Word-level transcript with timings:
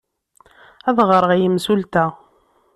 Ad 0.89 0.97
ɣreɣ 1.09 1.31
i 1.33 1.37
yimsulta. 1.41 2.05